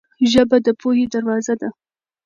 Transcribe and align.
ژبه 0.31 0.57
د 0.65 0.67
پوهې 0.79 1.05
دروازه 1.13 1.53
ده. 1.61 1.69